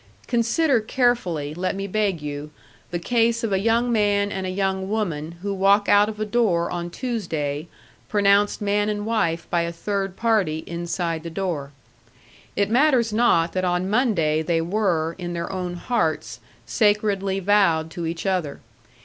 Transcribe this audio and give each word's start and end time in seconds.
Consider 0.25 0.79
carefully, 0.79 1.53
let 1.53 1.75
me 1.75 1.85
beg 1.85 2.23
you, 2.23 2.49
the 2.89 2.97
case 2.97 3.43
of 3.43 3.53
a 3.53 3.59
young 3.59 3.91
man 3.91 4.31
and 4.31 4.47
a 4.47 4.49
young 4.49 4.89
woman 4.89 5.33
who 5.43 5.53
walk 5.53 5.87
out 5.87 6.09
of 6.09 6.19
a 6.19 6.25
door 6.25 6.71
on 6.71 6.89
Tuesday, 6.89 7.67
pronounced 8.09 8.63
man 8.63 8.89
and 8.89 9.05
wife 9.05 9.47
by 9.51 9.61
a 9.61 9.71
third 9.71 10.15
party 10.15 10.63
inside 10.65 11.21
the 11.21 11.29
door. 11.29 11.71
It 12.55 12.71
matters 12.71 13.13
not 13.13 13.53
that 13.53 13.63
on 13.63 13.91
Monday 13.91 14.41
they 14.41 14.59
were, 14.59 15.15
in 15.19 15.33
their 15.33 15.51
own 15.51 15.75
hearts, 15.75 16.39
sacredly 16.65 17.39
vowed 17.39 17.91
to 17.91 18.07
each 18.07 18.25
other. 18.25 18.59